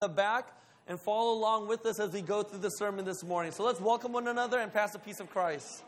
[0.00, 0.48] the back
[0.88, 3.52] and follow along with us as we go through the sermon this morning.
[3.52, 5.82] So let's welcome one another and pass the peace of Christ.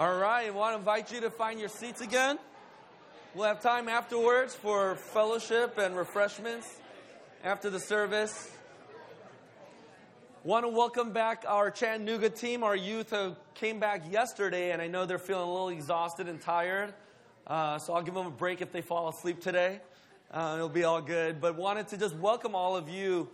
[0.00, 2.38] All right, I want to invite you to find your seats again.
[3.34, 6.72] We'll have time afterwards for fellowship and refreshments
[7.42, 8.48] after the service.
[10.44, 12.62] Want to welcome back our Chattanooga team.
[12.62, 16.40] Our youth who came back yesterday, and I know they're feeling a little exhausted and
[16.40, 16.94] tired.
[17.44, 19.80] Uh, so I'll give them a break if they fall asleep today.
[20.30, 21.40] Uh, it'll be all good.
[21.40, 23.30] But wanted to just welcome all of you.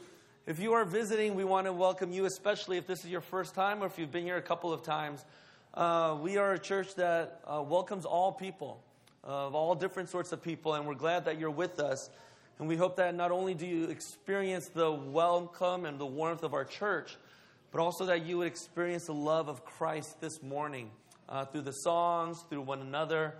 [0.46, 3.54] If you are visiting, we want to welcome you, especially if this is your first
[3.54, 5.26] time or if you've been here a couple of times.
[5.74, 8.80] Uh, we are a church that uh, welcomes all people,
[9.26, 12.10] uh, of all different sorts of people, and we're glad that you're with us.
[12.60, 16.54] And we hope that not only do you experience the welcome and the warmth of
[16.54, 17.16] our church,
[17.72, 20.92] but also that you would experience the love of Christ this morning
[21.28, 23.34] uh, through the songs, through one another,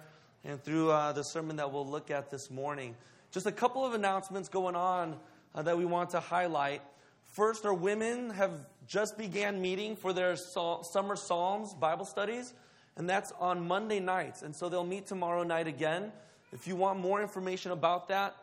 [0.45, 2.97] and through uh, the sermon that we'll look at this morning.
[3.31, 5.21] Just a couple of announcements going on
[5.55, 6.83] uh, that we want to highlight.
[7.23, 12.55] First, our women have just began meeting for their summer Psalms Bible studies,
[12.97, 14.43] and that's on Monday nights.
[14.43, 16.13] And so they'll meet tomorrow night again.
[16.53, 18.37] If you want more information about that,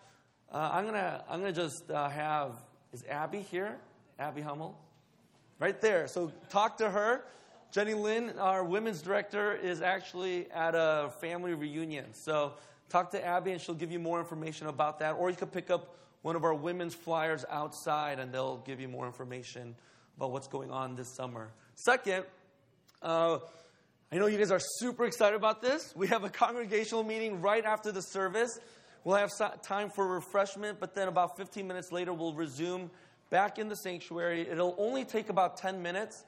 [0.51, 2.53] uh, I'm gonna I'm gonna just uh, have
[2.93, 3.77] is Abby here?
[4.19, 4.77] Abby Hummel,
[5.59, 6.07] right there.
[6.07, 7.23] So talk to her.
[7.71, 12.13] Jenny Lynn, our women's director, is actually at a family reunion.
[12.13, 12.53] So
[12.89, 15.13] talk to Abby, and she'll give you more information about that.
[15.13, 18.89] Or you could pick up one of our women's flyers outside, and they'll give you
[18.89, 19.73] more information
[20.17, 21.51] about what's going on this summer.
[21.75, 22.25] Second,
[23.01, 23.39] uh,
[24.11, 25.93] I know you guys are super excited about this.
[25.95, 28.59] We have a congregational meeting right after the service.
[29.03, 29.31] We'll have
[29.63, 32.91] time for refreshment, but then about 15 minutes later, we'll resume
[33.29, 34.41] back in the sanctuary.
[34.41, 36.23] It'll only take about 10 minutes,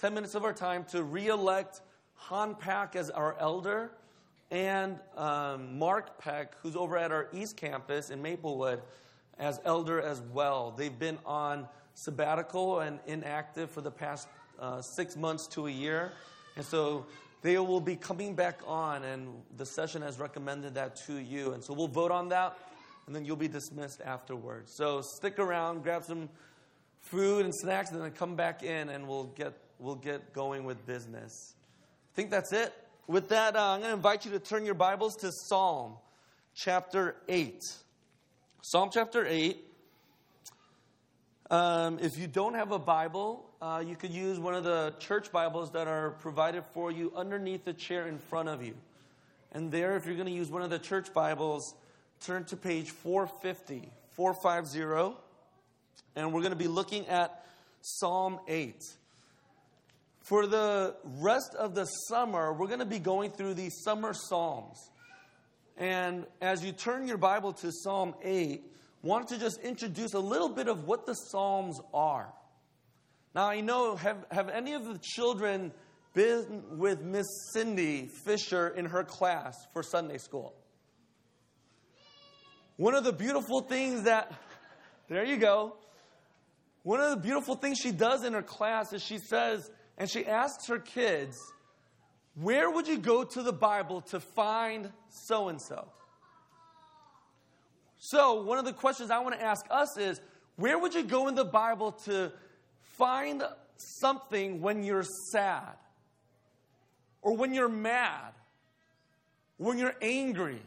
[0.00, 1.80] 10 minutes of our time to re elect
[2.16, 3.90] Han Pack as our elder
[4.50, 8.82] and um, Mark Peck, who's over at our East Campus in Maplewood
[9.38, 10.74] as elder as well.
[10.76, 11.68] They've been on
[12.00, 14.26] sabbatical and inactive for the past
[14.58, 16.12] uh, six months to a year.
[16.56, 17.06] And so
[17.42, 21.52] they will be coming back on, and the session has recommended that to you.
[21.52, 22.56] And so we'll vote on that,
[23.06, 24.72] and then you'll be dismissed afterwards.
[24.74, 26.28] So stick around, grab some
[27.00, 30.84] food and snacks, and then come back in, and we'll get, we'll get going with
[30.86, 31.54] business.
[32.12, 32.72] I think that's it.
[33.06, 35.96] With that, uh, I'm going to invite you to turn your Bibles to Psalm
[36.54, 37.60] chapter 8.
[38.62, 39.69] Psalm chapter 8.
[41.50, 45.32] Um, if you don't have a Bible, uh, you could use one of the church
[45.32, 48.74] Bibles that are provided for you underneath the chair in front of you.
[49.50, 51.74] And there, if you're going to use one of the church Bibles,
[52.20, 55.16] turn to page 450, 450,
[56.14, 57.44] and we're going to be looking at
[57.80, 58.76] Psalm 8.
[60.20, 64.78] For the rest of the summer, we're going to be going through these summer Psalms.
[65.76, 68.62] And as you turn your Bible to Psalm 8,
[69.02, 72.32] want to just introduce a little bit of what the Psalms are.
[73.34, 75.72] Now, I know, have, have any of the children
[76.14, 80.54] been with Miss Cindy Fisher in her class for Sunday school?
[82.76, 84.32] One of the beautiful things that,
[85.08, 85.76] there you go.
[86.82, 90.26] One of the beautiful things she does in her class is she says, and she
[90.26, 91.36] asks her kids,
[92.34, 95.88] Where would you go to the Bible to find so and so?
[98.02, 100.22] So, one of the questions I want to ask us is
[100.56, 102.32] where would you go in the Bible to
[102.96, 103.42] find
[103.76, 105.76] something when you're sad?
[107.20, 108.32] Or when you're mad?
[109.58, 110.62] When you're angry?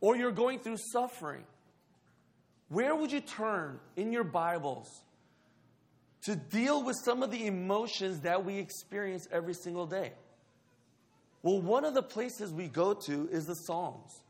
[0.00, 1.44] Or you're going through suffering?
[2.70, 4.88] Where would you turn in your Bibles
[6.22, 10.12] to deal with some of the emotions that we experience every single day?
[11.42, 14.22] Well, one of the places we go to is the Psalms.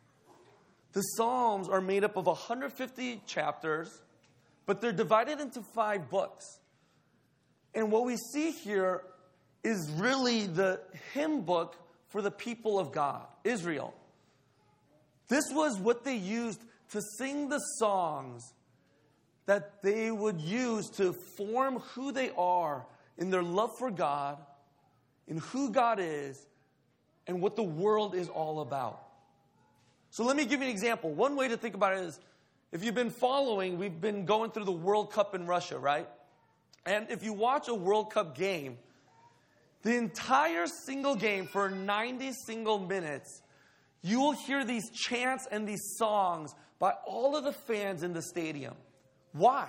[0.92, 4.02] The Psalms are made up of 150 chapters,
[4.66, 6.44] but they're divided into five books.
[7.74, 9.02] And what we see here
[9.62, 10.80] is really the
[11.12, 11.76] hymn book
[12.08, 13.94] for the people of God, Israel.
[15.28, 16.60] This was what they used
[16.90, 18.52] to sing the songs
[19.46, 22.84] that they would use to form who they are
[23.16, 24.38] in their love for God,
[25.28, 26.46] in who God is,
[27.26, 29.09] and what the world is all about.
[30.10, 31.10] So let me give you an example.
[31.10, 32.20] One way to think about it is
[32.72, 36.08] if you've been following, we've been going through the World Cup in Russia, right?
[36.84, 38.78] And if you watch a World Cup game,
[39.82, 43.42] the entire single game for 90 single minutes,
[44.02, 48.22] you will hear these chants and these songs by all of the fans in the
[48.22, 48.74] stadium.
[49.32, 49.68] Why?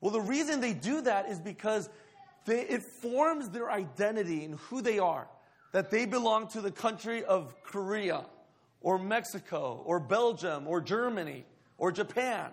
[0.00, 1.88] Well, the reason they do that is because
[2.44, 5.28] they, it forms their identity and who they are
[5.72, 8.24] that they belong to the country of Korea
[8.80, 11.44] or Mexico or Belgium or Germany
[11.76, 12.50] or Japan.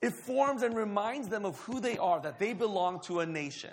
[0.00, 3.70] It forms and reminds them of who they are, that they belong to a nation.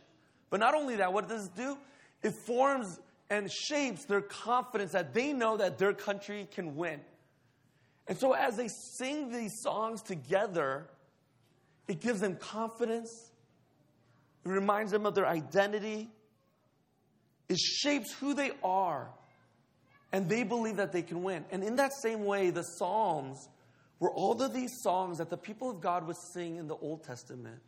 [0.50, 1.78] But not only that, what does it do?
[2.24, 3.00] It forms
[3.30, 7.00] and shapes their confidence that they know that their country can win.
[8.08, 10.88] And so as they sing these songs together,
[11.88, 13.32] it gives them confidence,
[14.46, 16.10] it reminds them of their identity,
[17.52, 19.10] it shapes who they are.
[20.14, 21.44] And they believe that they can win.
[21.52, 23.50] And in that same way, the Psalms
[24.00, 27.04] were all of these songs that the people of God would sing in the Old
[27.04, 27.60] Testament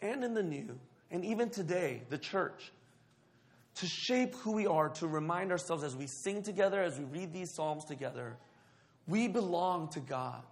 [0.00, 0.78] and in the New,
[1.10, 2.72] and even today, the church,
[3.76, 7.32] to shape who we are, to remind ourselves as we sing together, as we read
[7.32, 8.36] these Psalms together,
[9.06, 10.42] we belong to God.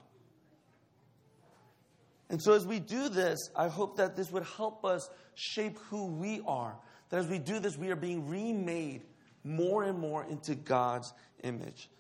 [2.29, 6.07] And so, as we do this, I hope that this would help us shape who
[6.07, 6.77] we are,
[7.13, 9.03] that as we do this, we are being remade
[9.45, 11.13] more and more into God's
[11.43, 11.91] image.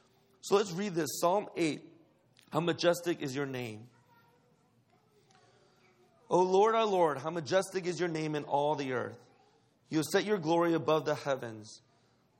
[0.41, 1.82] So let's read this Psalm 8.
[2.49, 3.88] How majestic is your name.
[6.31, 9.19] O Lord, our Lord, how majestic is your name in all the earth.
[9.91, 11.82] You have set your glory above the heavens.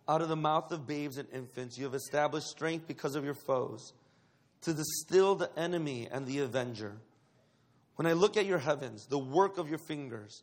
[0.09, 3.35] Out of the mouth of babes and infants, you have established strength because of your
[3.35, 3.93] foes,
[4.63, 6.97] to distill the enemy and the avenger.
[7.97, 10.43] When I look at your heavens, the work of your fingers,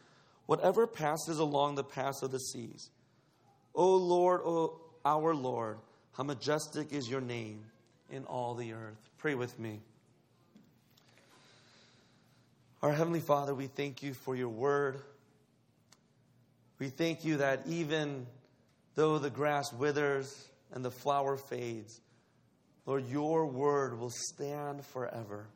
[0.51, 2.89] whatever passes along the paths of the seas.
[3.73, 5.77] O Lord, O our Lord,
[6.11, 7.63] how majestic is your name
[8.09, 8.99] in all the earth.
[9.17, 9.79] Pray with me.
[12.81, 14.99] Our Heavenly Father, we thank you for your word.
[16.79, 18.27] We thank you that even
[18.95, 22.01] though the grass withers and the flower fades,
[22.85, 25.47] Lord, your word will stand forever.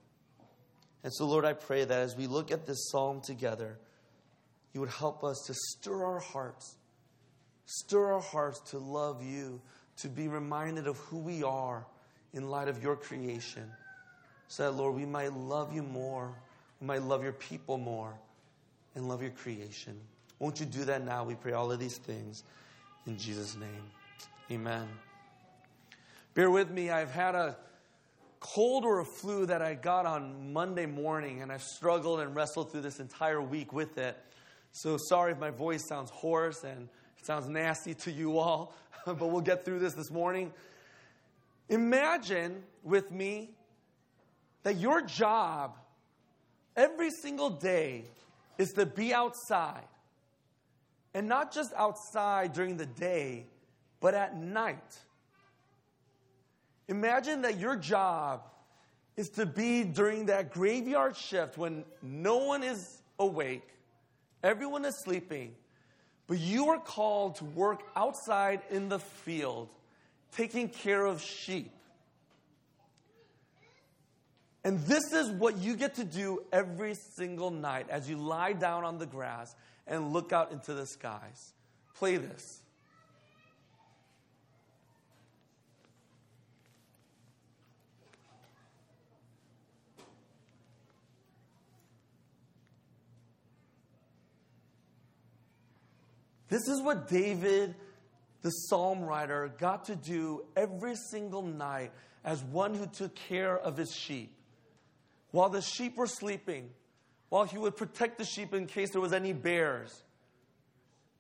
[1.04, 3.78] And so, Lord, I pray that as we look at this psalm together,
[4.76, 6.76] you would help us to stir our hearts,
[7.66, 9.62] stir our hearts to love you,
[9.96, 11.86] to be reminded of who we are
[12.34, 13.72] in light of your creation.
[14.50, 16.36] So that, Lord, we might love you more,
[16.82, 18.14] we might love your people more,
[18.96, 19.98] and love your creation.
[20.40, 21.24] Won't you do that now?
[21.24, 22.44] We pray all of these things
[23.08, 23.84] in Jesus' name.
[24.52, 24.90] Amen.
[26.34, 26.90] Bear with me.
[26.90, 27.56] I've had a
[28.42, 32.74] cold or a flu that I got on Monday morning, and I've struggled and wrestled
[32.74, 34.18] through this entire week with it.
[34.78, 36.90] So sorry if my voice sounds hoarse and
[37.22, 40.52] sounds nasty to you all, but we'll get through this this morning.
[41.70, 43.52] Imagine with me
[44.64, 45.78] that your job
[46.76, 48.04] every single day
[48.58, 49.88] is to be outside.
[51.14, 53.46] And not just outside during the day,
[54.02, 55.00] but at night.
[56.90, 58.42] Imagine that your job
[59.16, 63.70] is to be during that graveyard shift when no one is awake,
[64.46, 65.56] everyone is sleeping,
[66.28, 69.70] but you are called to work outside in the field,
[70.32, 71.72] taking care of sheep.
[74.64, 78.84] And this is what you get to do every single night as you lie down
[78.84, 81.54] on the grass and look out into the skies.
[81.96, 82.62] Play this.
[96.50, 97.76] This is what David,
[98.42, 101.92] the psalm writer, got to do every single night
[102.24, 104.32] as one who took care of his sheep.
[105.32, 106.70] While the sheep were sleeping,
[107.30, 110.04] while he would protect the sheep in case there was any bears,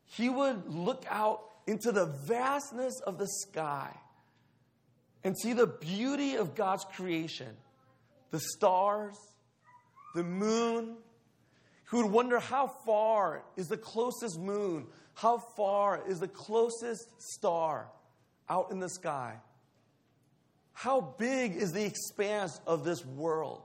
[0.06, 3.96] he would look out into the vastness of the sky
[5.24, 7.58] and see the beauty of God's creation
[8.32, 9.16] the stars,
[10.14, 10.98] the moon.
[11.90, 14.88] He would wonder how far is the closest moon?
[15.14, 17.88] How far is the closest star
[18.50, 19.36] out in the sky?
[20.74, 23.62] How big is the expanse of this world?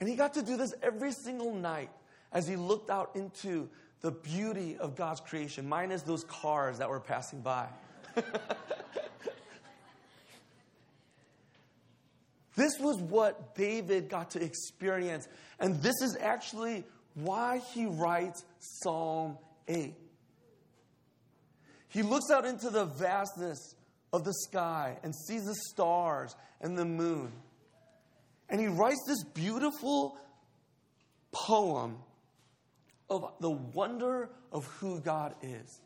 [0.00, 1.90] And he got to do this every single night
[2.32, 3.68] as he looked out into
[4.02, 7.66] the beauty of God's creation, minus those cars that were passing by.
[12.56, 15.28] this was what David got to experience.
[15.60, 16.84] And this is actually
[17.14, 19.94] why he writes Psalm 8.
[21.88, 23.74] He looks out into the vastness
[24.12, 27.32] of the sky and sees the stars and the moon.
[28.48, 30.18] And he writes this beautiful
[31.32, 31.98] poem
[33.10, 35.80] of the wonder of who God is.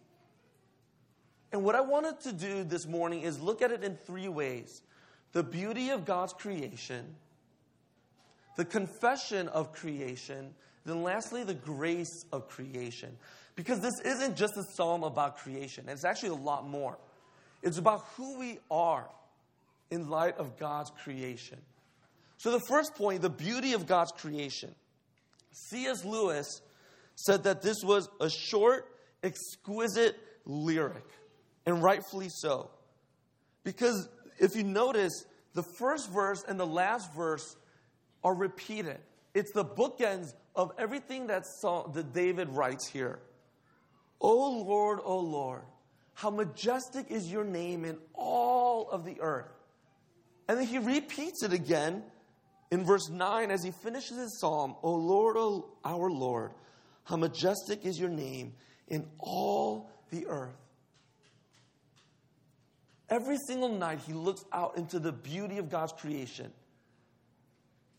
[1.53, 4.83] And what I wanted to do this morning is look at it in three ways
[5.33, 7.15] the beauty of God's creation,
[8.57, 13.17] the confession of creation, then lastly, the grace of creation.
[13.55, 16.99] Because this isn't just a psalm about creation, it's actually a lot more.
[17.63, 19.09] It's about who we are
[19.91, 21.59] in light of God's creation.
[22.39, 24.75] So, the first point, the beauty of God's creation.
[25.53, 26.05] C.S.
[26.05, 26.63] Lewis
[27.17, 28.87] said that this was a short,
[29.23, 31.05] exquisite lyric,
[31.67, 32.71] and rightfully so.
[33.63, 34.09] Because
[34.41, 37.57] if you notice, the first verse and the last verse
[38.25, 38.99] are repeated.
[39.35, 43.21] It's the bookends of everything that, that David writes here.
[44.21, 45.63] O Lord, O Lord,
[46.15, 49.53] how majestic is your name in all of the earth.
[50.49, 52.03] And then he repeats it again
[52.71, 56.53] in verse 9, as he finishes his psalm, O Lord, O our Lord,
[57.05, 58.53] how majestic is your name
[58.89, 60.57] in all the earth.
[63.11, 66.53] Every single night, he looks out into the beauty of God's creation.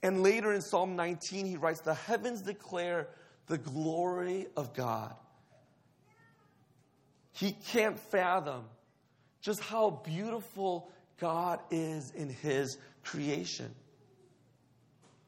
[0.01, 3.09] And later in Psalm 19, he writes, The heavens declare
[3.47, 5.13] the glory of God.
[7.33, 8.63] He can't fathom
[9.41, 10.89] just how beautiful
[11.19, 13.73] God is in his creation.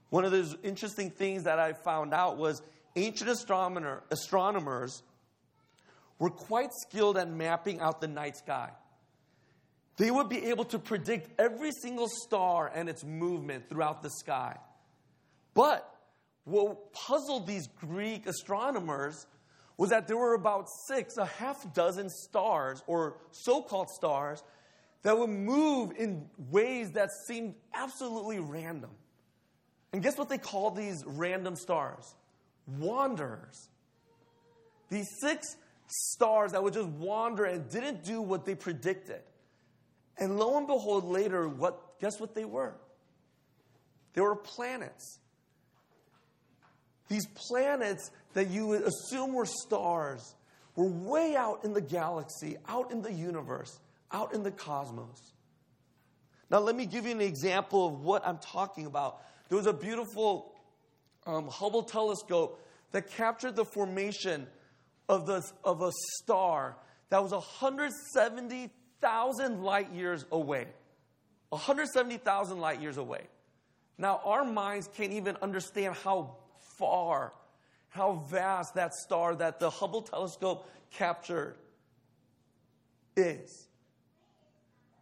[0.09, 2.61] One of those interesting things that I found out was
[2.95, 5.03] ancient astronomer, astronomers
[6.19, 8.69] were quite skilled at mapping out the night sky.
[9.97, 14.57] They would be able to predict every single star and its movement throughout the sky.
[15.53, 15.89] But
[16.45, 19.27] what puzzled these Greek astronomers
[19.77, 24.43] was that there were about six, a half dozen stars, or so called stars,
[25.03, 28.91] that would move in ways that seemed absolutely random.
[29.91, 32.15] And guess what they call these random stars?
[32.65, 33.69] Wanderers.
[34.89, 35.55] These six
[35.87, 39.21] stars that would just wander and didn't do what they predicted.
[40.17, 42.75] And lo and behold, later, what, guess what they were?
[44.13, 45.19] They were planets.
[47.07, 50.35] These planets that you would assume were stars
[50.75, 53.79] were way out in the galaxy, out in the universe,
[54.11, 55.33] out in the cosmos.
[56.49, 59.73] Now, let me give you an example of what I'm talking about there was a
[59.73, 60.51] beautiful
[61.27, 62.59] um, Hubble telescope
[62.91, 64.47] that captured the formation
[65.07, 66.77] of, the, of a star
[67.09, 67.33] that was
[69.03, 70.67] 170,000 light years away.
[71.49, 73.27] 170,000 light years away.
[73.97, 76.35] Now, our minds can't even understand how
[76.77, 77.33] far,
[77.89, 81.55] how vast that star that the Hubble telescope captured
[83.15, 83.67] is.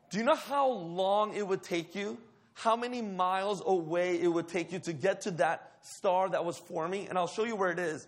[0.10, 2.18] Do you know how long it would take you?
[2.54, 6.58] How many miles away it would take you to get to that star that was
[6.58, 7.08] forming?
[7.08, 8.06] And I'll show you where it is.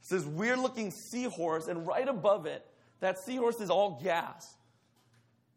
[0.00, 2.64] It's this weird looking seahorse, and right above it,
[3.00, 4.56] that seahorse is all gas.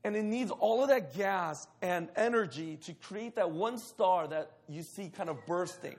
[0.04, 4.52] And it needs all of that gas and energy to create that one star that
[4.68, 5.96] you see kind of bursting.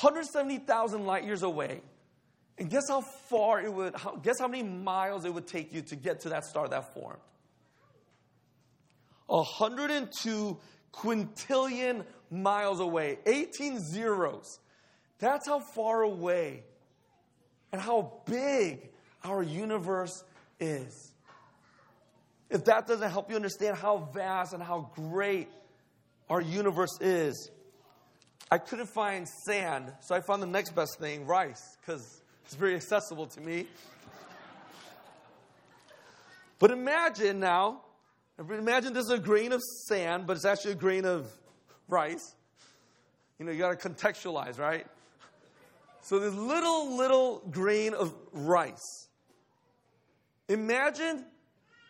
[0.00, 1.80] 170,000 light years away.
[2.58, 5.82] And guess how far it would, how, guess how many miles it would take you
[5.82, 7.20] to get to that star that formed?
[9.26, 10.58] 102
[10.92, 14.58] quintillion miles away, 18 zeros.
[15.18, 16.64] That's how far away
[17.72, 18.90] and how big
[19.24, 20.24] our universe
[20.60, 21.12] is.
[22.48, 25.48] If that doesn't help you understand how vast and how great
[26.30, 27.50] our universe is,
[28.50, 32.76] I couldn't find sand, so I found the next best thing rice, because it's very
[32.76, 33.66] accessible to me.
[36.58, 37.82] But imagine now,
[38.38, 41.28] imagine this is a grain of sand, but it's actually a grain of
[41.88, 42.34] rice.
[43.38, 44.86] You know, you got to contextualize, right?
[46.02, 49.08] So this little, little grain of rice.
[50.48, 51.24] Imagine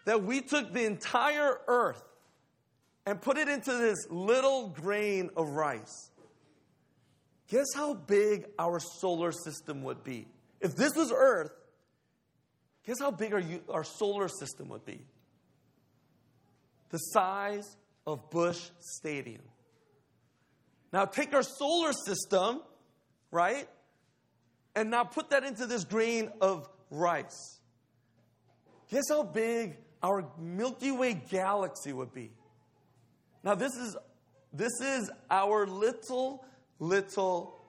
[0.06, 2.02] that we took the entire earth
[3.04, 6.10] and put it into this little grain of rice.
[7.48, 10.26] Guess how big our solar system would be?
[10.60, 11.52] If this was Earth,
[12.84, 15.00] guess how big our, our solar system would be?
[16.90, 19.42] The size of Busch Stadium.
[20.92, 22.62] Now take our solar system,
[23.30, 23.68] right?
[24.74, 27.60] And now put that into this grain of rice.
[28.90, 32.30] Guess how big our Milky Way galaxy would be?
[33.42, 33.96] Now this is
[34.52, 36.44] this is our little
[36.78, 37.60] little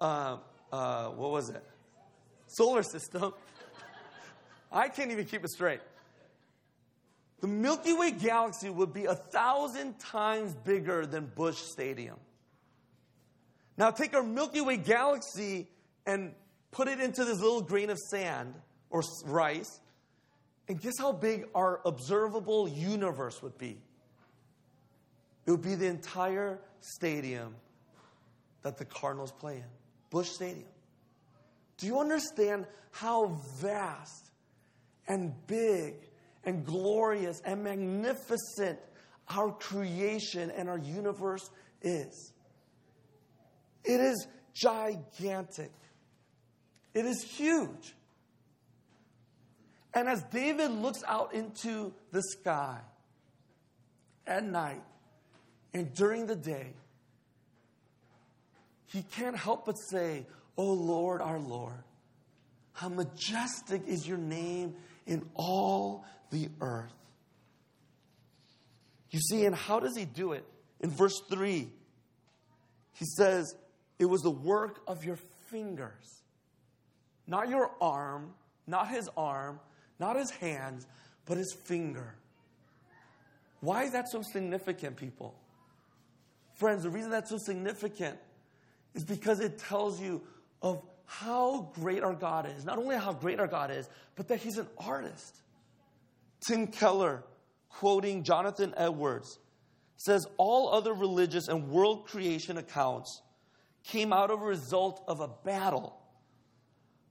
[0.00, 0.38] uh,
[0.72, 1.62] uh, what was it?
[2.48, 3.32] Solar system.
[4.72, 5.80] I can't even keep it straight.
[7.40, 12.16] The Milky Way galaxy would be a thousand times bigger than Busch Stadium.
[13.76, 15.68] Now take our Milky Way galaxy
[16.06, 16.34] and
[16.72, 18.54] put it into this little grain of sand
[18.90, 19.80] or rice,
[20.68, 23.78] and guess how big our observable universe would be?
[25.46, 27.54] It would be the entire stadium
[28.62, 29.64] that the Cardinals play in
[30.10, 30.68] Busch Stadium.
[31.78, 34.30] Do you understand how vast
[35.08, 35.94] and big
[36.44, 38.78] and glorious and magnificent
[39.28, 41.50] our creation and our universe
[41.82, 42.32] is?
[43.84, 45.72] It is gigantic.
[46.94, 47.94] It is huge.
[49.94, 52.78] And as David looks out into the sky
[54.26, 54.82] at night
[55.74, 56.72] and during the day,
[58.86, 60.26] he can't help but say,
[60.56, 61.82] Oh Lord, our Lord,
[62.72, 64.74] how majestic is your name
[65.06, 66.92] in all the earth.
[69.10, 70.44] You see, and how does he do it?
[70.80, 71.68] In verse 3,
[72.92, 73.54] he says,
[73.98, 75.18] It was the work of your
[75.50, 76.22] fingers.
[77.26, 78.32] Not your arm,
[78.66, 79.60] not his arm,
[80.02, 80.84] not his hands,
[81.26, 82.16] but his finger.
[83.60, 85.32] Why is that so significant, people?
[86.56, 88.18] Friends, the reason that's so significant
[88.94, 90.20] is because it tells you
[90.60, 92.64] of how great our God is.
[92.64, 95.36] Not only how great our God is, but that He's an artist.
[96.48, 97.22] Tim Keller,
[97.68, 99.38] quoting Jonathan Edwards,
[99.96, 103.22] says all other religious and world creation accounts
[103.84, 105.96] came out of a result of a battle.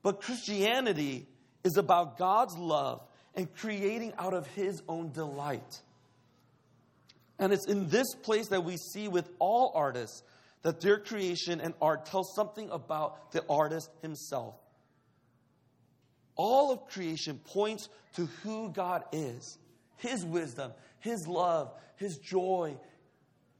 [0.02, 1.26] But Christianity
[1.64, 3.02] is about God's love
[3.34, 5.80] and creating out of His own delight.
[7.38, 10.22] And it's in this place that we see with all artists
[10.62, 14.54] that their creation and art tells something about the artist himself.
[16.36, 19.58] All of creation points to who God is
[19.96, 22.76] His wisdom, His love, His joy,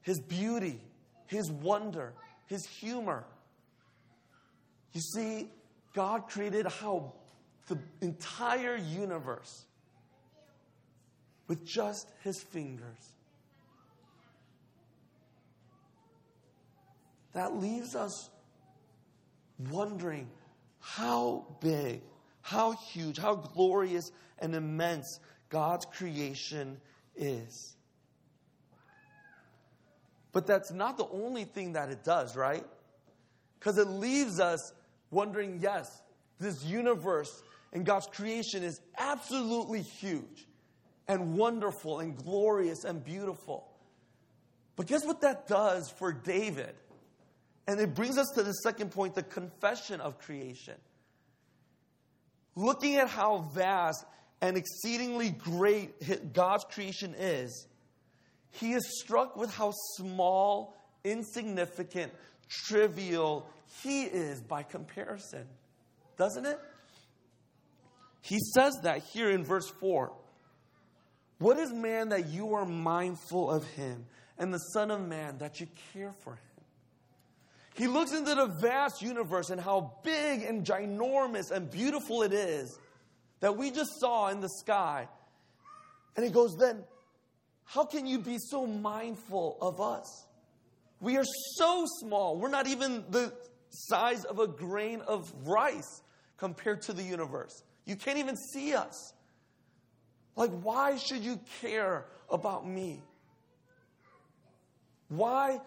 [0.03, 0.81] His beauty,
[1.27, 2.15] His wonder,
[2.47, 3.25] His humor.
[4.93, 5.51] You see,
[5.95, 7.15] God created how
[7.69, 9.65] the entire universe
[11.49, 13.13] with just His fingers.
[17.33, 18.31] that leaves us
[19.71, 20.29] wondering
[20.81, 22.03] how big,
[22.41, 26.81] how huge, how glorious and immense God's creation
[27.17, 27.77] is.
[30.33, 32.65] But that's not the only thing that it does, right?
[33.59, 34.73] Because it leaves us
[35.11, 36.03] wondering yes,
[36.41, 40.47] this universe and God's creation is absolutely huge
[41.09, 43.69] and wonderful and glorious and beautiful.
[44.77, 46.75] But guess what that does for David?
[47.67, 50.75] And it brings us to the second point the confession of creation.
[52.55, 54.05] Looking at how vast
[54.41, 57.67] and exceedingly great God's creation is,
[58.51, 62.13] he is struck with how small, insignificant,
[62.49, 63.49] trivial
[63.83, 65.47] he is by comparison.
[66.19, 66.59] Doesn't it?
[68.23, 70.13] He says that here in verse 4.
[71.39, 74.07] What is man that you are mindful of him,
[74.39, 76.39] and the Son of Man that you care for him?
[77.75, 82.79] He looks into the vast universe and how big and ginormous and beautiful it is
[83.41, 85.09] that we just saw in the sky.
[86.15, 86.85] And he goes, Then,
[87.65, 90.27] how can you be so mindful of us?
[91.01, 91.25] We are
[91.57, 92.37] so small.
[92.39, 93.33] We're not even the
[93.71, 96.03] size of a grain of rice
[96.37, 97.65] compared to the universe.
[97.85, 99.13] You can't even see us.
[100.37, 103.03] Like, why should you care about me?
[105.09, 105.61] Why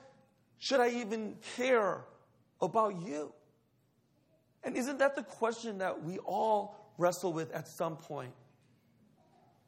[0.57, 2.01] should I even care
[2.61, 3.31] about you?
[4.63, 8.33] And isn't that the question that we all wrestle with at some point?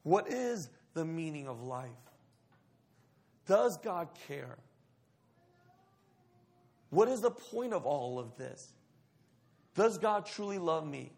[0.02, 1.90] What is the meaning of life?
[3.46, 4.58] Does God care?
[6.90, 8.72] What is the point of all of this?
[9.74, 11.12] Does God truly love me?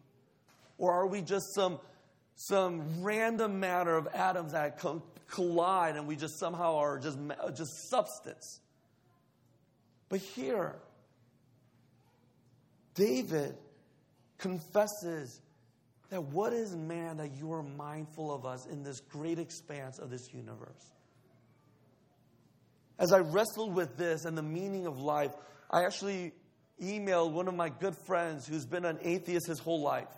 [0.81, 1.79] Or are we just some,
[2.37, 4.83] some random matter of atoms that
[5.29, 7.19] collide and we just somehow are just,
[7.55, 8.61] just substance?
[10.09, 10.75] But here,
[12.95, 13.57] David
[14.39, 15.43] confesses
[16.09, 20.09] that what is man that you are mindful of us in this great expanse of
[20.09, 20.95] this universe?
[22.99, 25.33] As I wrestled with this and the meaning of life,
[25.71, 26.33] I actually
[26.83, 30.09] emailed one of my good friends who's been an atheist his whole life.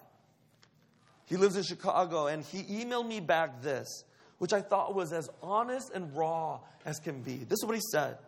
[1.26, 4.04] He lives in Chicago, and he emailed me back this,
[4.38, 7.36] which I thought was as honest and raw as can be.
[7.36, 8.18] This is what he said.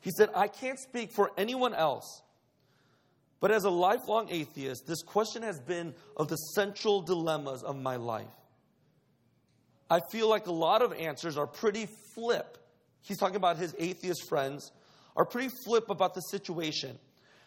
[0.00, 2.22] He said, I can't speak for anyone else,
[3.40, 7.96] but as a lifelong atheist, this question has been of the central dilemmas of my
[7.96, 8.26] life.
[9.90, 12.58] I feel like a lot of answers are pretty flip.
[13.02, 14.72] He's talking about his atheist friends,
[15.16, 16.98] are pretty flip about the situation.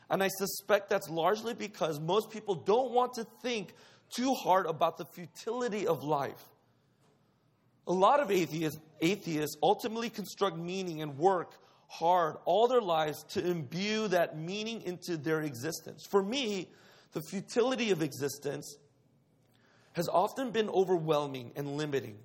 [0.10, 3.74] And I suspect that's largely because most people don't want to think
[4.10, 6.44] too hard about the futility of life.
[7.88, 11.54] A lot of atheists, atheists ultimately construct meaning and work
[11.88, 16.06] hard all their lives to imbue that meaning into their existence.
[16.06, 16.70] For me,
[17.14, 18.78] the futility of existence
[19.94, 22.18] has often been overwhelming and limiting.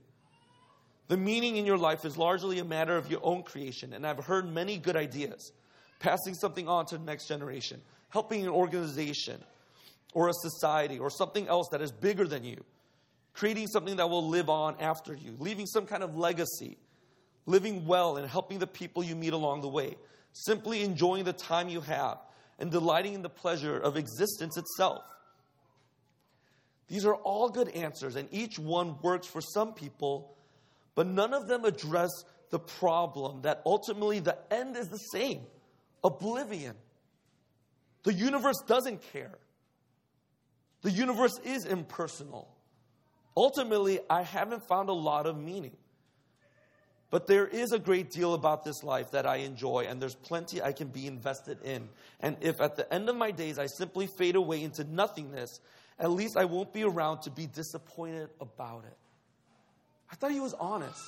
[1.08, 4.24] The meaning in your life is largely a matter of your own creation, and I've
[4.24, 5.52] heard many good ideas.
[5.98, 9.42] Passing something on to the next generation, helping an organization,
[10.12, 12.62] or a society or something else that is bigger than you,
[13.34, 16.76] creating something that will live on after you, leaving some kind of legacy,
[17.46, 19.96] living well and helping the people you meet along the way,
[20.32, 22.18] simply enjoying the time you have
[22.58, 25.02] and delighting in the pleasure of existence itself.
[26.88, 30.36] These are all good answers, and each one works for some people,
[30.94, 32.10] but none of them address
[32.50, 35.40] the problem that ultimately the end is the same
[36.04, 36.74] oblivion.
[38.02, 39.38] The universe doesn't care.
[40.82, 42.48] The universe is impersonal.
[43.36, 45.76] Ultimately, I haven't found a lot of meaning.
[47.10, 50.62] But there is a great deal about this life that I enjoy, and there's plenty
[50.62, 51.88] I can be invested in.
[52.20, 55.60] And if at the end of my days I simply fade away into nothingness,
[55.98, 58.96] at least I won't be around to be disappointed about it.
[60.10, 61.00] I thought he was honest.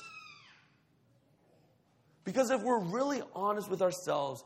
[2.23, 4.43] Because if we're really honest with ourselves,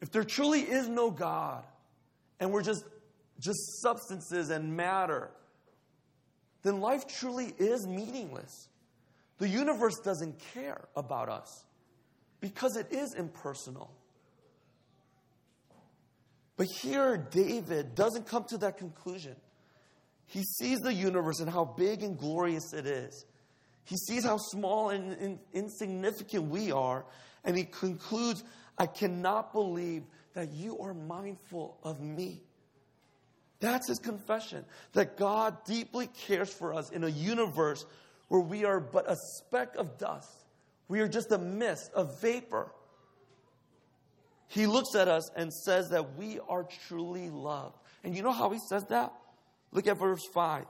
[0.00, 1.64] if there truly is no God,
[2.40, 2.84] and we're just
[3.38, 5.30] just substances and matter,
[6.62, 8.68] then life truly is meaningless.
[9.38, 11.64] The universe doesn't care about us
[12.40, 13.92] because it is impersonal.
[16.56, 19.36] But here, David doesn't come to that conclusion.
[20.26, 23.24] He sees the universe and how big and glorious it is.
[23.84, 27.06] He sees how small and, insignificant we are,
[27.44, 28.42] and he concludes,
[28.76, 30.02] I cannot believe
[30.34, 32.42] that you are mindful of me.
[33.60, 37.84] That's his confession that God deeply cares for us in a universe
[38.28, 40.30] where we are but a speck of dust.
[40.86, 42.72] We are just a mist, a vapor.
[44.46, 47.76] He looks at us and says that we are truly loved.
[48.04, 49.12] And you know how he says that?
[49.72, 50.64] Look at verse 5.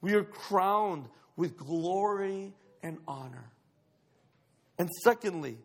[0.00, 2.52] We are crowned with glory
[2.82, 3.50] and honor.
[4.78, 5.58] And secondly,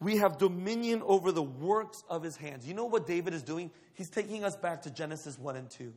[0.00, 2.66] we have dominion over the works of his hands.
[2.66, 3.70] You know what David is doing?
[3.94, 5.92] He's taking us back to Genesis 1 and 2.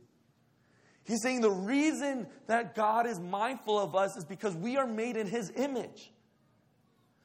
[1.06, 5.18] He's saying the reason that God is mindful of us is because we are made
[5.18, 6.12] in his image.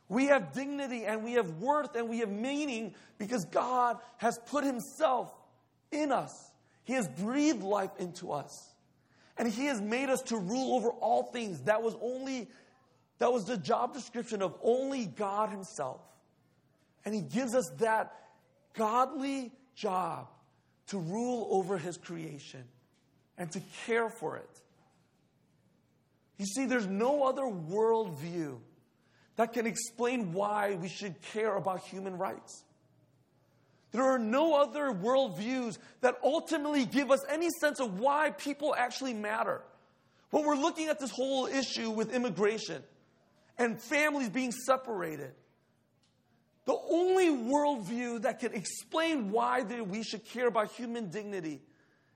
[0.09, 4.65] We have dignity and we have worth and we have meaning because God has put
[4.65, 5.33] himself
[5.93, 6.51] in us.
[6.85, 8.73] He has breathed life into us.
[9.37, 11.61] And he has made us to rule over all things.
[11.63, 12.49] That was only
[13.19, 16.01] that was the job description of only God himself.
[17.05, 18.13] And he gives us that
[18.75, 20.29] godly job
[20.89, 22.65] to rule over his creation
[23.37, 24.61] and to care for it.
[26.39, 28.59] You see, there's no other worldview
[29.37, 32.65] that can explain why we should care about human rights.
[33.91, 39.15] There are no other worldviews that ultimately give us any sense of why people actually
[39.15, 39.63] matter.
[40.31, 42.83] When we're looking at this whole issue with immigration
[43.57, 45.33] and families being separated,
[46.69, 51.63] the only worldview that can explain why we should care about human dignity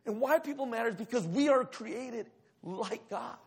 [0.05, 2.27] and why people matter is because we are created
[2.63, 3.39] like God.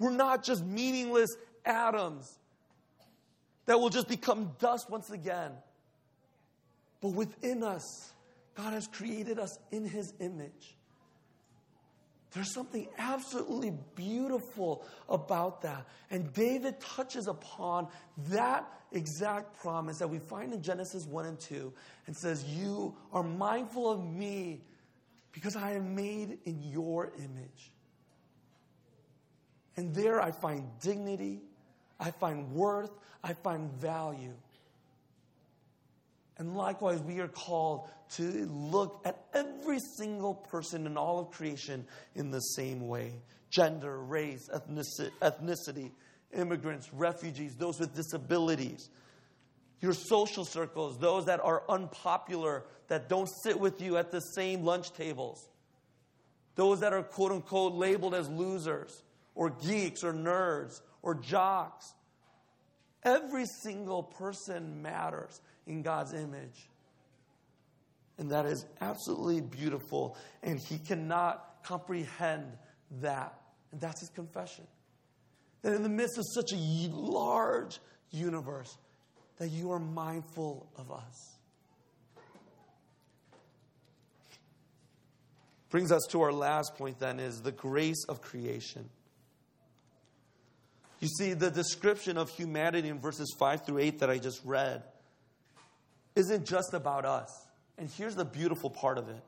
[0.00, 2.36] We're not just meaningless atoms
[3.66, 5.52] that will just become dust once again.
[7.00, 8.12] But within us,
[8.56, 10.76] God has created us in His image.
[12.34, 15.86] There's something absolutely beautiful about that.
[16.10, 17.86] And David touches upon
[18.30, 21.72] that exact promise that we find in Genesis 1 and 2
[22.06, 24.62] and says, You are mindful of me
[25.30, 27.72] because I am made in your image.
[29.76, 31.40] And there I find dignity,
[32.00, 32.90] I find worth,
[33.22, 34.34] I find value.
[36.38, 41.86] And likewise, we are called to look at every single person in all of creation
[42.14, 43.12] in the same way.
[43.50, 45.92] Gender, race, ethnicity,
[46.32, 48.90] immigrants, refugees, those with disabilities,
[49.80, 54.64] your social circles, those that are unpopular, that don't sit with you at the same
[54.64, 55.48] lunch tables,
[56.56, 59.04] those that are quote unquote labeled as losers,
[59.36, 61.92] or geeks, or nerds, or jocks.
[63.04, 66.68] Every single person matters in God's image.
[68.18, 70.16] And that is absolutely beautiful.
[70.42, 72.52] And he cannot comprehend
[73.00, 73.34] that.
[73.72, 74.66] And that's his confession.
[75.62, 76.56] That in the midst of such a
[76.92, 78.76] large universe,
[79.38, 81.32] that you are mindful of us.
[85.70, 88.88] Brings us to our last point then is the grace of creation.
[91.00, 94.84] You see, the description of humanity in verses 5 through 8 that I just read
[96.16, 97.30] isn't just about us.
[97.78, 99.22] And here's the beautiful part of it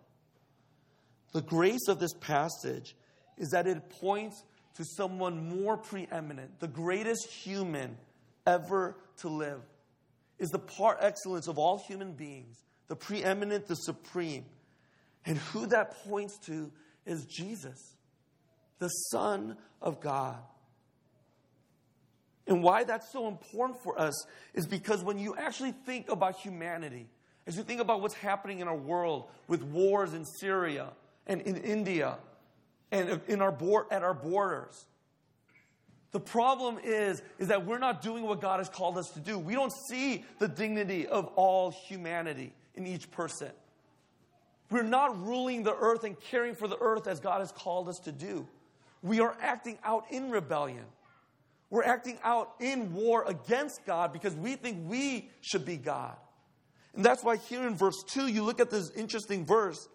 [1.33, 2.96] the grace of this passage
[3.37, 4.42] is that it points
[4.77, 7.96] to someone more preeminent, the greatest human
[8.46, 9.61] ever to live,
[10.38, 14.44] is the par excellence of all human beings, the preeminent, the supreme.
[15.25, 16.70] And who that points to
[17.05, 17.96] is Jesus,
[18.79, 20.38] the Son of God.
[22.46, 27.09] And why that's so important for us is because when you actually think about humanity,
[27.46, 30.88] as you think about what's happening in our world with wars in Syria
[31.26, 32.18] and in India
[32.92, 34.87] and in our board, at our borders,
[36.12, 39.38] the problem is, is that we're not doing what God has called us to do.
[39.38, 43.50] We don't see the dignity of all humanity in each person.
[44.70, 47.98] We're not ruling the earth and caring for the earth as God has called us
[48.04, 48.46] to do.
[49.02, 50.85] We are acting out in rebellion.
[51.70, 56.16] We're acting out in war against God because we think we should be God.
[56.94, 59.88] And that's why here in verse 2, you look at this interesting verse.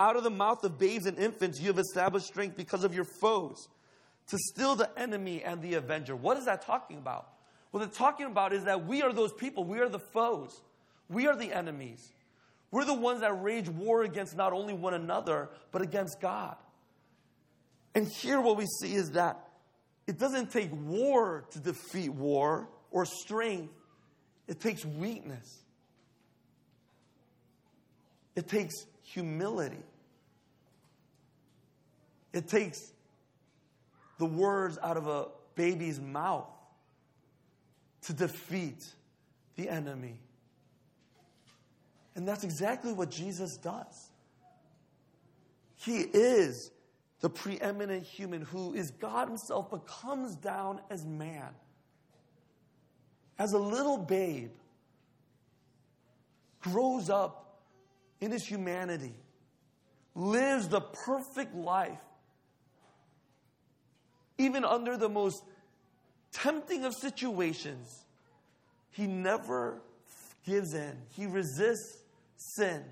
[0.00, 3.06] Out of the mouth of babes and infants, you have established strength because of your
[3.20, 3.68] foes
[4.28, 6.14] to still the enemy and the avenger.
[6.14, 7.28] What is that talking about?
[7.70, 9.64] What it's talking about is that we are those people.
[9.64, 10.62] We are the foes.
[11.08, 12.12] We are the enemies.
[12.70, 16.56] We're the ones that rage war against not only one another, but against God.
[17.94, 19.47] And here, what we see is that
[20.08, 23.74] it doesn't take war to defeat war or strength,
[24.48, 25.58] it takes weakness.
[28.34, 29.84] It takes humility.
[32.32, 32.90] It takes
[34.18, 36.48] the words out of a baby's mouth
[38.02, 38.86] to defeat
[39.56, 40.18] the enemy.
[42.14, 44.08] And that's exactly what Jesus does.
[45.76, 46.70] He is
[47.20, 51.50] the preeminent human who is God Himself but comes down as man.
[53.38, 54.50] As a little babe,
[56.60, 57.60] grows up
[58.20, 59.14] in his humanity,
[60.14, 61.98] lives the perfect life,
[64.38, 65.42] even under the most
[66.32, 68.04] tempting of situations.
[68.90, 69.80] He never
[70.44, 72.02] gives in, he resists
[72.36, 72.82] sin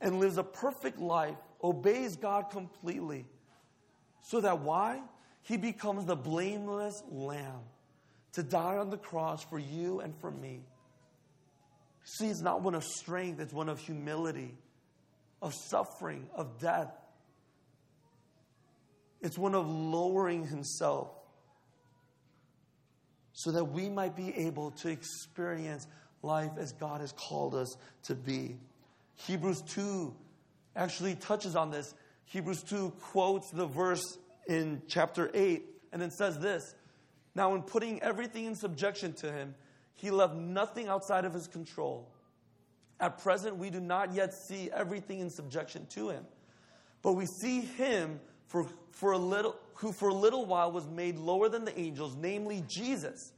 [0.00, 3.26] and lives a perfect life, obeys God completely
[4.22, 5.00] so that why?
[5.42, 7.62] He becomes the blameless lamb
[8.32, 10.60] to die on the cross for you and for me.
[12.04, 14.54] See, it's not one of strength, it's one of humility,
[15.42, 16.92] of suffering, of death.
[19.20, 21.10] it's one of lowering himself
[23.32, 25.86] so that we might be able to experience
[26.22, 28.56] life as God has called us to be.
[29.16, 30.14] Hebrews 2
[30.76, 31.94] actually touches on this.
[32.30, 36.76] Hebrews 2 quotes the verse in chapter 8 and then says this
[37.34, 39.56] Now, in putting everything in subjection to him,
[39.94, 42.08] he left nothing outside of his control.
[43.00, 46.24] At present, we do not yet see everything in subjection to him,
[47.02, 51.16] but we see him for, for a little, who for a little while was made
[51.18, 53.32] lower than the angels, namely Jesus,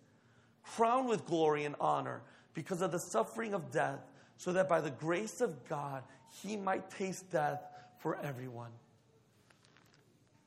[0.62, 2.20] crowned with glory and honor
[2.52, 4.00] because of the suffering of death,
[4.36, 6.02] so that by the grace of God
[6.42, 7.62] he might taste death
[7.98, 8.72] for everyone.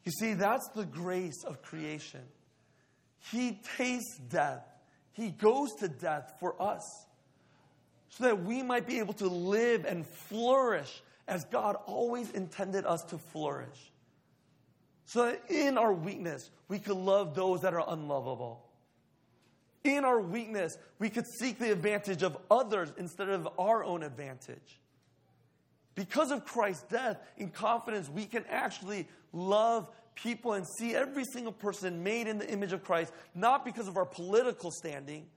[0.05, 2.21] You see, that's the grace of creation.
[3.31, 4.65] He tastes death,
[5.13, 7.05] he goes to death for us,
[8.09, 13.01] so that we might be able to live and flourish as God always intended us
[13.05, 13.91] to flourish.
[15.05, 18.63] So that in our weakness, we could love those that are unlovable.
[19.83, 24.79] In our weakness, we could seek the advantage of others instead of our own advantage.
[25.93, 31.51] Because of Christ's death, in confidence, we can actually love people and see every single
[31.51, 35.27] person made in the image of Christ, not because of our political standing,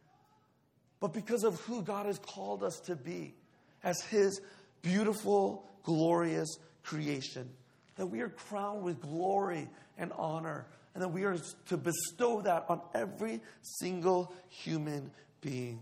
[1.01, 3.35] but because of who God has called us to be
[3.83, 4.41] as His
[4.83, 7.51] beautiful, glorious creation.
[7.97, 11.37] That we are crowned with glory and honor and that we are
[11.69, 15.81] to bestow that on every single human being.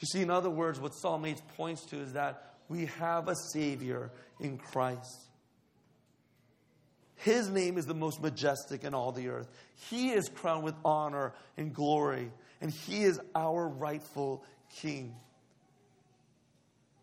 [0.00, 3.36] You see, in other words, what Psalm 8 points to is that we have a
[3.36, 5.28] Savior in Christ.
[7.16, 9.48] His name is the most majestic in all the earth.
[9.90, 12.32] He is crowned with honor and glory,
[12.62, 14.42] and He is our rightful
[14.74, 15.14] King.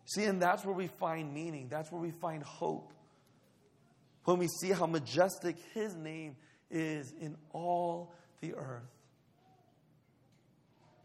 [0.06, 2.92] See, and that's where we find meaning, that's where we find hope
[4.24, 6.34] when we see how majestic His name
[6.68, 8.82] is in all the earth.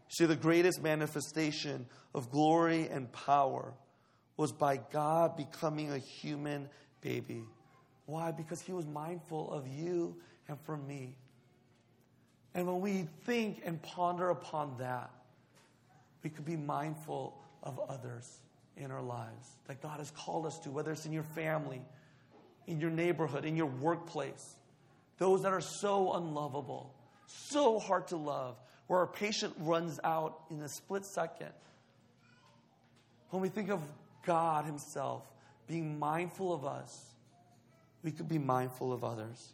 [0.08, 3.72] See, the greatest manifestation of glory and power
[4.36, 6.68] was by God becoming a human
[7.00, 7.42] baby.
[8.06, 8.32] Why?
[8.32, 10.16] Because He was mindful of you
[10.48, 11.16] and for me.
[12.54, 15.10] And when we think and ponder upon that,
[16.22, 18.40] we could be mindful of others
[18.76, 21.82] in our lives that God has called us to, whether it's in your family,
[22.66, 24.56] in your neighborhood, in your workplace,
[25.18, 26.94] those that are so unlovable,
[27.26, 31.52] so hard to love, where our patient runs out in a split second.
[33.30, 33.80] When we think of
[34.26, 35.22] God Himself
[35.66, 37.14] being mindful of us,
[38.02, 39.52] we could be mindful of others.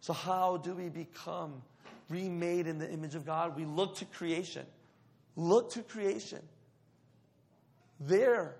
[0.00, 1.62] So, how do we become
[2.08, 3.56] remade in the image of God?
[3.56, 4.66] We look to creation.
[5.36, 6.40] Look to creation.
[8.00, 8.56] There,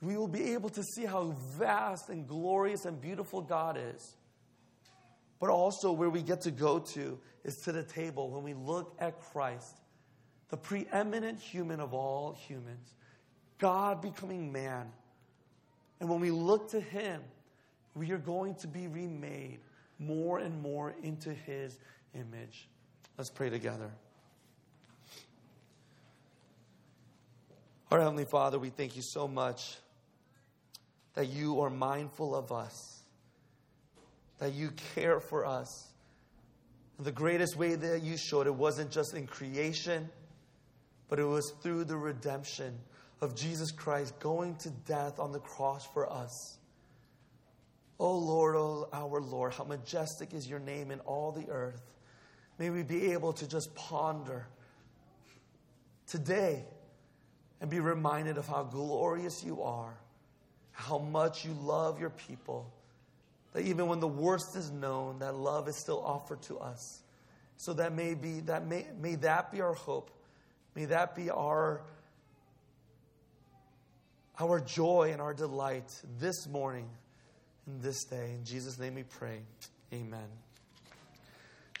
[0.00, 4.16] we will be able to see how vast and glorious and beautiful God is.
[5.40, 8.94] But also, where we get to go to is to the table when we look
[8.98, 9.76] at Christ,
[10.48, 12.94] the preeminent human of all humans,
[13.58, 14.90] God becoming man.
[16.00, 17.22] And when we look to Him,
[17.94, 19.60] we are going to be remade
[19.98, 21.78] more and more into His
[22.14, 22.68] image.
[23.16, 23.90] Let's pray together.
[27.90, 29.76] Our Heavenly Father, we thank you so much
[31.14, 33.02] that you are mindful of us,
[34.40, 35.92] that you care for us.
[36.98, 40.08] And the greatest way that you showed it wasn't just in creation,
[41.08, 42.76] but it was through the redemption
[43.20, 46.58] of Jesus Christ going to death on the cross for us.
[47.98, 51.82] Oh Lord, oh our Lord, how majestic is your name in all the earth.
[52.58, 54.46] May we be able to just ponder
[56.06, 56.64] today
[57.60, 59.96] and be reminded of how glorious you are
[60.74, 62.70] how much you love your people.
[63.52, 67.00] That even when the worst is known, that love is still offered to us.
[67.56, 70.10] So that may be that may, may that be our hope.
[70.74, 71.82] May that be our
[74.40, 76.88] our joy and our delight this morning
[77.66, 78.32] and this day.
[78.34, 79.40] In Jesus' name we pray.
[79.92, 80.26] Amen.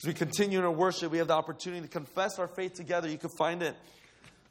[0.00, 3.08] As we continue in our worship, we have the opportunity to confess our faith together.
[3.08, 3.74] You can find it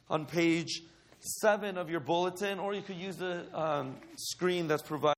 [0.09, 0.81] on page
[1.19, 5.11] seven of your bulletin, or you could use the um, screen that's provided.